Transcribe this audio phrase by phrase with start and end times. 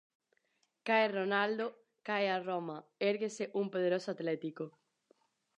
[0.87, 1.65] Cae Ronaldo,
[2.07, 2.77] cae a Roma,
[3.09, 4.65] érguese un poderoso Atlético.